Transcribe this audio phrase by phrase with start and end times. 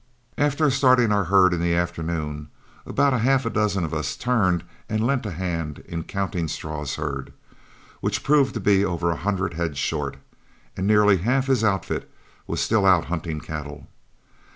[0.39, 2.47] After starting our herd in the afternoon,
[2.87, 6.95] about half a dozen of us turned back and lent a hand in counting Straw's
[6.95, 7.31] herd,
[7.99, 10.17] which proved to be over a hundred head short,
[10.75, 12.09] and nearly half his outfit
[12.47, 13.85] were still out hunting cattle.